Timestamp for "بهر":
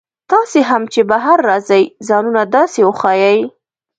1.11-1.37